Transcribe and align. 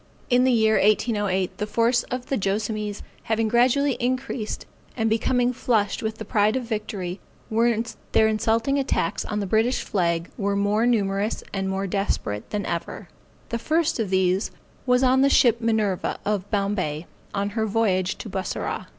In 0.31 0.45
the 0.45 0.51
year 0.51 0.79
1808, 0.79 1.59
the 1.59 1.67
force 1.67 2.01
of 2.09 2.25
the 2.25 2.35
Joassamees 2.35 3.03
having 3.25 3.47
gradually 3.47 3.97
increased, 3.99 4.65
and 4.97 5.11
becoming 5.11 5.53
flushed 5.53 6.01
with 6.01 6.17
the 6.17 6.25
pride 6.25 6.55
of 6.55 6.63
victory, 6.63 7.19
their 7.51 8.27
insulting 8.27 8.79
attacks 8.79 9.23
on 9.23 9.41
the 9.41 9.45
British 9.45 9.83
flag 9.83 10.31
were 10.39 10.55
more 10.55 10.87
numerous 10.87 11.43
and 11.53 11.69
more 11.69 11.85
desperate 11.85 12.49
than 12.49 12.65
ever. 12.65 13.09
The 13.49 13.59
first 13.59 13.99
of 13.99 14.09
these 14.09 14.49
was 14.87 15.03
on 15.03 15.21
the 15.21 15.29
ship 15.29 15.61
Minerva, 15.61 16.17
of 16.25 16.49
Bombay, 16.49 17.05
on 17.35 17.51
her 17.51 17.67
voyage 17.67 18.17
to 18.17 18.27
Bussorah. 18.27 18.87